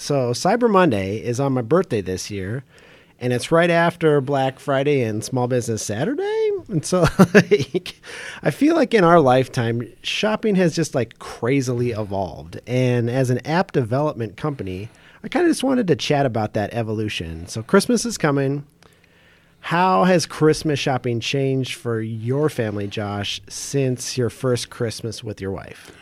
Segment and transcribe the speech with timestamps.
[0.00, 2.64] So, Cyber Monday is on my birthday this year,
[3.18, 6.50] and it's right after Black Friday and Small Business Saturday.
[6.68, 8.00] And so, like,
[8.42, 12.62] I feel like in our lifetime, shopping has just like crazily evolved.
[12.66, 14.88] And as an app development company,
[15.22, 17.46] I kind of just wanted to chat about that evolution.
[17.46, 18.66] So, Christmas is coming.
[19.60, 25.50] How has Christmas shopping changed for your family, Josh, since your first Christmas with your
[25.50, 25.92] wife?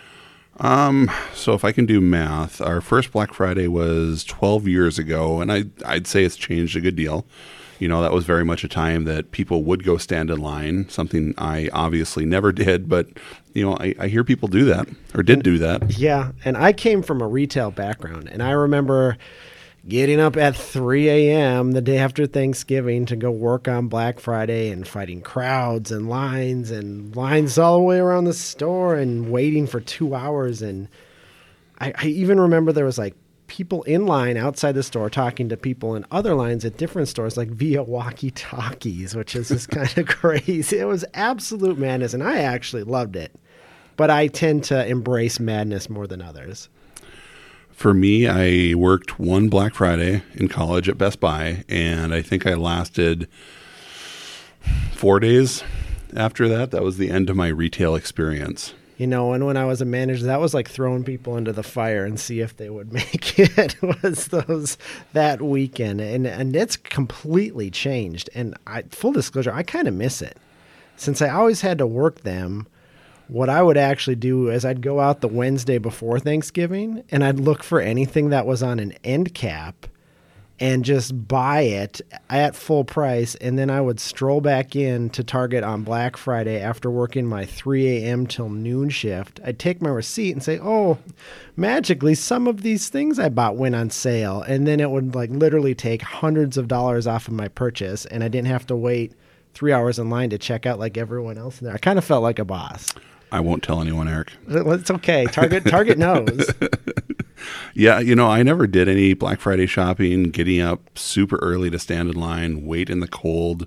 [0.61, 5.41] Um, so if I can do math, our first Black Friday was 12 years ago,
[5.41, 7.27] and I I'd say it's changed a good deal.
[7.79, 10.89] You know, that was very much a time that people would go stand in line,
[10.89, 13.09] something I obviously never did, but
[13.55, 15.97] you know, I, I hear people do that or did do that.
[15.97, 19.17] Yeah, and I came from a retail background, and I remember
[19.89, 21.73] getting up at 3 a.m.
[21.73, 26.71] the day after Thanksgiving to go work on Black Friday and fighting crowds and lines
[26.71, 30.61] and lines all the way around the store and waiting for two hours.
[30.61, 30.89] And
[31.79, 33.15] I, I even remember there was like
[33.47, 37.39] people in line outside the store talking to people in other lines at different stores,
[37.39, 40.79] like via walkie talkies, which is just kind of crazy.
[40.79, 43.35] It was absolute madness, and I actually loved it.
[43.97, 46.69] But I tend to embrace madness more than others.
[47.79, 52.45] For me, I worked one Black Friday in college at Best Buy, and I think
[52.45, 53.29] I lasted
[54.95, 55.63] four days
[56.17, 56.73] after that.
[56.73, 58.75] That was the end of my retail experience.
[58.97, 61.63] You know, and when I was a manager, that was like throwing people into the
[61.63, 63.77] fire and see if they would make it.
[64.03, 64.77] was those
[65.13, 68.29] that weekend, and and it's completely changed.
[68.35, 70.37] And I, full disclosure, I kind of miss it,
[70.97, 72.67] since I always had to work them
[73.29, 77.39] what I would actually do is I'd go out the Wednesday before Thanksgiving and I'd
[77.39, 79.87] look for anything that was on an end cap
[80.61, 82.01] and just buy it
[82.31, 83.35] at full price.
[83.37, 87.45] And then I would stroll back in to Target on Black Friday after working my
[87.45, 88.27] 3 a.m.
[88.27, 89.41] till noon shift.
[89.45, 90.99] I'd take my receipt and say, oh,
[91.57, 94.43] magically, some of these things I bought went on sale.
[94.43, 98.05] And then it would like literally take hundreds of dollars off of my purchase.
[98.07, 99.13] And I didn't have to wait
[99.55, 101.75] three hours in line to check out like everyone else in there.
[101.75, 102.93] I kind of felt like a boss.
[103.31, 104.33] I won't tell anyone, Eric.
[104.49, 105.27] It's okay.
[105.27, 106.51] Target Target knows.
[107.75, 111.79] yeah, you know, I never did any Black Friday shopping, getting up super early to
[111.79, 113.67] stand in line, wait in the cold,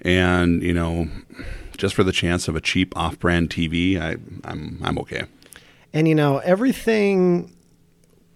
[0.00, 1.08] and you know,
[1.76, 5.24] just for the chance of a cheap off-brand TV, I, I'm I'm okay.
[5.92, 7.52] And you know, everything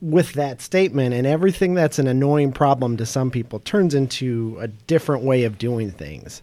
[0.01, 4.67] with that statement and everything that's an annoying problem to some people turns into a
[4.67, 6.43] different way of doing things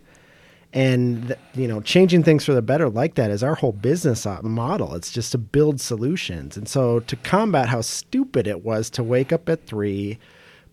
[0.73, 4.41] and you know changing things for the better like that is our whole business uh,
[4.41, 4.95] model.
[4.95, 6.57] It's just to build solutions.
[6.57, 10.19] And so to combat how stupid it was to wake up at three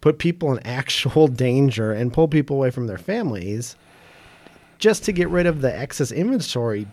[0.01, 3.77] put people in actual danger and pull people away from their families
[4.79, 6.87] just to get rid of the excess inventory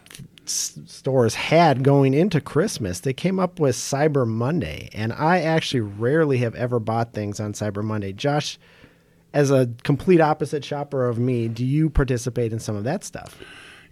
[0.45, 4.89] stores had going into christmas they came up with cyber monday.
[4.93, 8.13] And i actually rarely have ever bought things on cyber monday.
[8.13, 8.57] Josh
[9.33, 13.37] as a complete opposite shopper of me, do you participate in some of that stuff?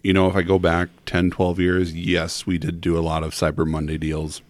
[0.03, 3.23] You know, if I go back 10, 12 years, yes, we did do a lot
[3.23, 4.41] of Cyber Monday deals.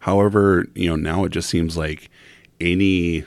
[0.00, 2.10] However, you know, now it just seems like
[2.60, 3.24] any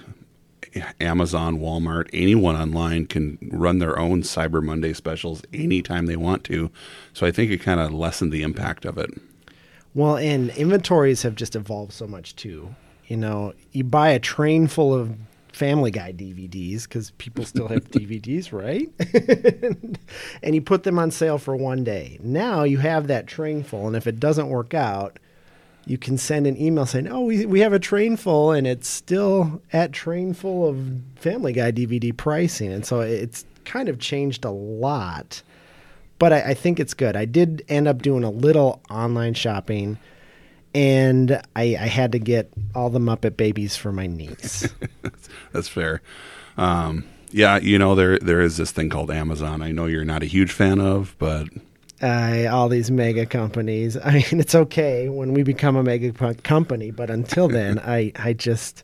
[0.99, 6.69] Amazon, Walmart, anyone online can run their own Cyber Monday specials anytime they want to.
[7.13, 9.09] So I think it kind of lessened the impact of it.
[9.93, 12.75] Well, and inventories have just evolved so much too.
[13.07, 15.15] You know, you buy a train full of
[15.55, 18.91] Family Guy DVDs because people still have DVDs, right?
[20.43, 22.19] and you put them on sale for one day.
[22.21, 25.17] Now you have that train full, and if it doesn't work out,
[25.85, 28.89] you can send an email saying, "Oh, we we have a train full, and it's
[28.89, 30.77] still at train full of
[31.15, 35.41] Family Guy DVD pricing." And so it's kind of changed a lot,
[36.19, 37.15] but I, I think it's good.
[37.15, 39.99] I did end up doing a little online shopping
[40.75, 44.67] and I, I, had to get all the Muppet babies for my niece.
[45.53, 46.01] That's fair.
[46.57, 49.61] Um, yeah, you know there there is this thing called Amazon.
[49.61, 51.47] I know you're not a huge fan of, but
[52.01, 53.97] uh, all these mega companies.
[54.03, 56.11] I mean, it's okay when we become a mega
[56.43, 58.83] company, but until then, I I just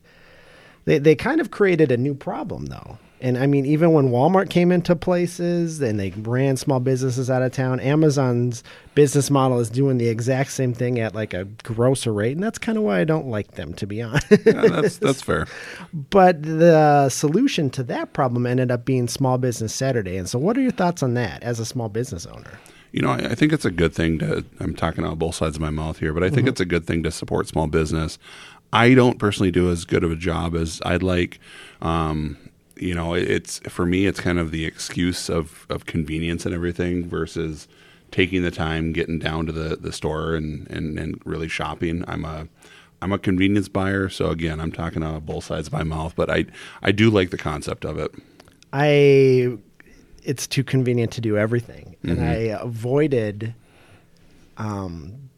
[0.85, 2.97] they they kind of created a new problem though.
[3.21, 7.41] And I mean, even when Walmart came into places and they ran small businesses out
[7.43, 8.63] of town, Amazon's
[8.95, 12.33] business model is doing the exact same thing at like a grosser rate.
[12.33, 14.25] And that's kind of why I don't like them, to be honest.
[14.45, 15.47] Yeah, that's that's fair.
[15.93, 20.17] but the solution to that problem ended up being Small Business Saturday.
[20.17, 22.59] And so, what are your thoughts on that as a small business owner?
[22.91, 24.43] You know, I, I think it's a good thing to.
[24.59, 26.47] I'm talking out both sides of my mouth here, but I think Mm-hmm.
[26.49, 28.17] it's a good thing to support small business.
[28.73, 31.39] I don't personally do as good of a job as I'd like.
[31.81, 32.37] Um,
[32.81, 37.07] you know, it's for me, it's kind of the excuse of of convenience and everything
[37.07, 37.67] versus
[38.09, 42.03] taking the time, getting down to the the store and and and really shopping.
[42.07, 42.47] I'm a
[43.01, 46.29] I'm a convenience buyer, so again, I'm talking out both sides of my mouth, but
[46.29, 46.45] I
[46.81, 48.11] I do like the concept of it.
[48.73, 49.57] I
[50.23, 52.29] it's too convenient to do everything, and Mm-hmm.
[52.29, 53.55] I avoided
[54.57, 55.29] um,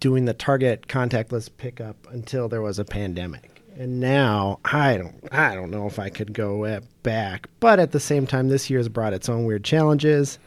[0.00, 3.62] doing the Target contactless pickup until there was a pandemic.
[3.76, 7.90] And now I don't I don't know if I could go at back, but at
[7.90, 10.38] the same time, this year's brought its own weird challenges,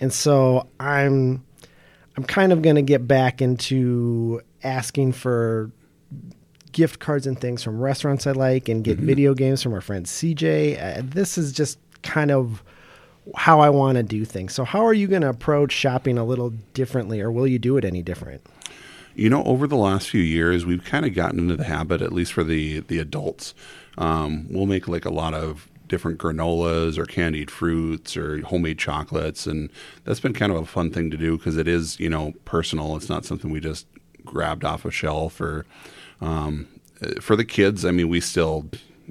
[0.00, 1.44] and so I'm
[2.16, 5.70] I'm kind of going to get back into asking for
[6.72, 10.06] gift cards and things from restaurants I like and get video games from our friend
[10.06, 10.98] CJ.
[10.98, 12.62] Uh, this is just kind of
[13.36, 14.54] how I want to do things.
[14.54, 17.76] So, how are you going to approach shopping a little differently, or will you do
[17.76, 18.42] it any different?
[19.14, 22.12] You know, over the last few years, we've kind of gotten into the habit, at
[22.12, 23.54] least for the the adults.
[23.96, 29.46] Um, we'll make like a lot of different granolas or candied fruits or homemade chocolates,
[29.46, 29.70] and
[30.04, 32.96] that's been kind of a fun thing to do because it is, you know, personal.
[32.96, 33.86] It's not something we just
[34.24, 35.66] grabbed off a shelf or
[36.20, 36.66] um,
[37.20, 37.84] for the kids.
[37.84, 38.68] I mean, we still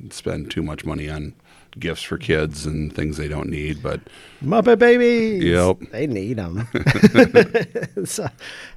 [0.09, 1.33] spend too much money on
[1.79, 3.99] gifts for kids and things they don't need, but
[4.43, 5.43] Muppet Babies.
[5.43, 5.91] Yep.
[5.91, 6.67] They need them.
[8.05, 8.27] so,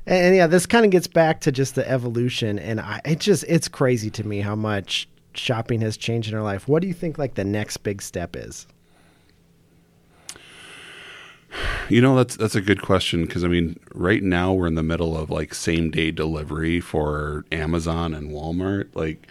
[0.07, 3.45] and yeah, this kind of gets back to just the evolution, and I, it just
[3.49, 6.69] it's crazy to me how much shopping has changed in our life.
[6.69, 8.67] What do you think like the next big step is?
[11.89, 14.83] You know, that's that's a good question because I mean, right now we're in the
[14.83, 18.89] middle of like same day delivery for Amazon and Walmart.
[18.95, 19.29] Like,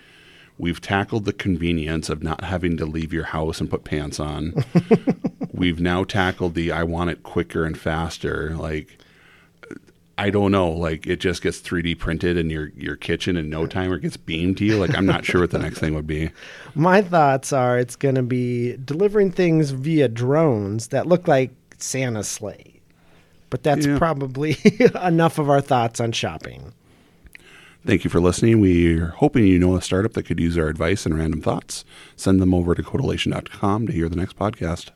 [0.57, 4.53] we've tackled the convenience of not having to leave your house and put pants on.
[5.53, 8.55] we've now tackled the I want it quicker and faster.
[8.55, 8.97] Like,
[10.17, 13.67] I don't know, like it just gets 3D printed in your your kitchen in no
[13.67, 14.77] time, or gets beamed to you.
[14.77, 16.31] Like, I'm not sure what the next thing would be.
[16.75, 22.29] My thoughts are it's going to be delivering things via drones that look like Santa's
[22.29, 22.79] sleigh.
[23.49, 23.97] But that's Yeah.
[23.97, 24.57] probably
[25.03, 26.73] enough of our thoughts on shopping.
[27.85, 28.61] Thank you for listening.
[28.61, 31.85] We're hoping you know a startup that could use our advice and random thoughts.
[32.15, 34.89] Send them over to codelation.com to hear the next podcast.